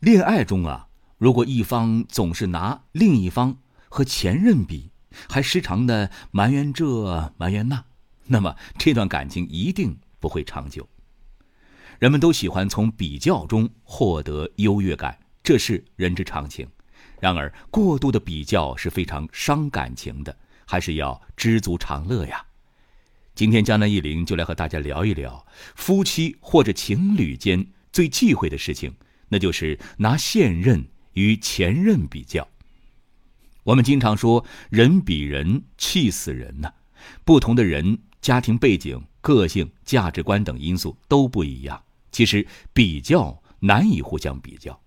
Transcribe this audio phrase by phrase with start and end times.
[0.00, 0.88] 恋爱中啊，
[1.18, 3.58] 如果一方总是拿另一方
[3.90, 4.90] 和前任比，
[5.28, 7.84] 还时常的埋怨这埋怨那，
[8.24, 10.88] 那么这段感情一定不会长久。
[11.98, 16.66] 人们都喜欢从比较中获得优越感，这是人之常情。
[17.20, 22.42] 然而，过度的比较是非常伤感情的，还是要知足常乐呀。
[23.34, 28.94] 今天江南一林就来和大家聊一聊夫妻或者情侣间最忌讳的事情，
[29.30, 32.46] 那就是拿现任与前任比较。
[33.64, 36.72] 我们经常说“人比人气死人”呐，
[37.24, 41.82] 不同的人家庭背景、个性、价值观等因素都不一样。
[42.12, 44.80] 其实比较难以互相比较，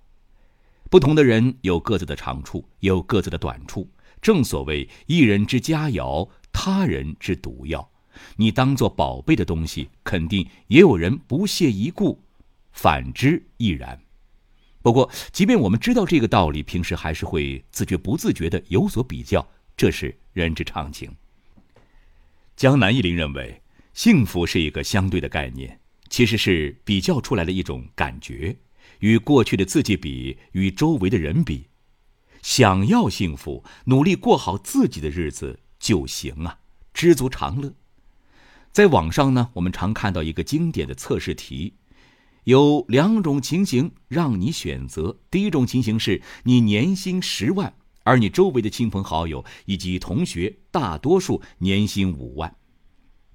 [0.89, 3.89] 不同的人有各自的长处，也有各自的短处。
[4.21, 7.89] 正所谓一人之佳肴，他人之毒药。
[8.35, 12.21] 你当做宝贝的东西，肯定也有人不屑一顾，
[12.71, 13.99] 反之亦然。
[14.83, 21.09] 不过，即便我们知道这个道理，平时还是会自觉不自觉的有所比较，这是人之常情。
[22.55, 23.63] 江南一林认为，
[23.95, 25.79] 幸福是一个相对的概念。
[26.09, 28.55] 其实是比较出来的一种感觉，
[28.99, 31.65] 与过去的自己比，与周围的人比，
[32.43, 36.59] 想要幸福，努力过好自己的日子就行啊，
[36.93, 37.73] 知足常乐。
[38.71, 41.73] 在网上呢，我们常看到一个经典的测试题，
[42.45, 52.55] 有两种情形让你选择：第一种情形是你年薪十万，而你周围的亲朋好友以及同学大多数年薪五万。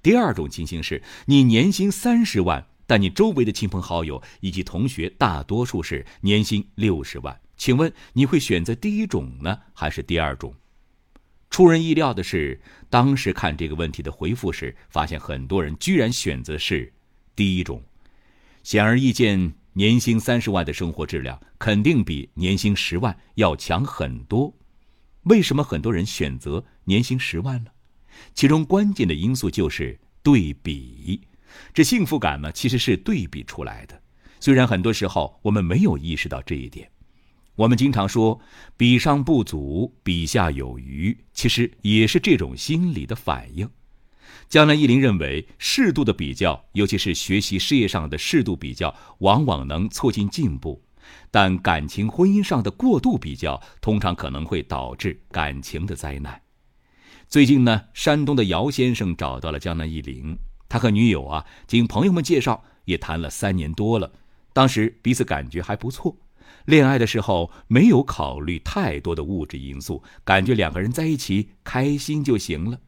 [0.03, 7.41] 第二种情形是你年薪三十万，但你周围的亲朋好友以及同学大多数是年薪六十万。
[7.57, 10.55] 请问你会选择第一种呢，还是第二种？
[11.51, 16.93] 出人意料的是，当时看这个问题的回复时，发现很多人居然选择是
[17.35, 17.83] 第一种。
[18.69, 24.55] 显而易见，年薪三十万的生活质量肯定比年薪十万要强很多。
[25.23, 27.71] 为什么很多人选择年薪十万呢？
[28.35, 31.19] 其中关键的因素就是对比，
[31.73, 33.99] 这幸福感呢，其实是对比出来的。
[34.39, 36.91] 虽然很多时候我们没有意识到这一点，
[37.55, 38.39] 我们经常说
[38.77, 43.67] “比上不足，比下有余”，其实也是这种心理的反应。
[44.49, 50.81] 江南一林认为，适度的比较，尤其是学习事业上的适度比较，往往能促进进步；
[51.31, 56.41] 但感情婚姻上的过度比较，通常可能会导致感情的灾难。
[57.29, 60.37] 最近呢，山东的姚先生找到了江南一林，
[60.69, 64.11] 他和女友啊，经朋友们介绍，也谈了三年多了。
[64.55, 66.17] 当时彼此感觉还不错，
[66.65, 72.81] 恋爱的时候没有考虑太多的物质因素，感觉两个人在一起开心就行了。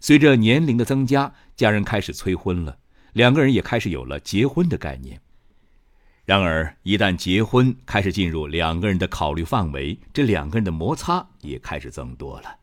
[0.00, 2.78] 随着年龄的增加，家人开始催婚了，
[3.12, 5.20] 两个人也开始有了结婚的概念。
[6.24, 12.56] 然而，一旦结婚开始进入两个人的考虑范围，这两个人的摩擦也开始增多了。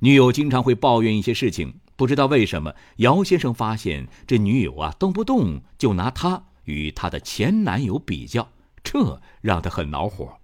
[0.00, 8.50] 女友经常会抱怨一些事情，不知道为什么，姚先生发现这女友啊，动不动就拿他与他的前男友比较，
[8.84, 10.38] 这让他很恼火。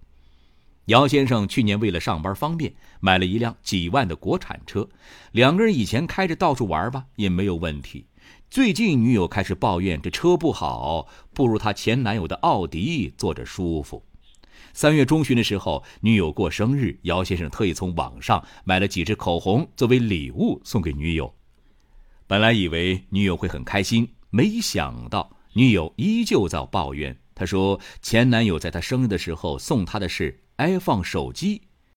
[0.85, 4.87] 姚先生去年为了上班方便，买了一辆几万的国产车，
[5.31, 8.05] 两个人以前开着到处玩吧也没有问题。
[8.51, 14.03] 最近女友开始抱怨这车不好，不如她前男友的奥迪坐着舒服。
[14.73, 21.33] 三月中旬的时候，女友过生日，姚先生特意从网上买了几支口红作为礼物送给女友。
[22.27, 27.17] 本来以为女友会很开心，没想到女友依旧在抱怨。
[27.33, 31.61] 她说前男友在她生日的时候送她的是 iPhone 手机，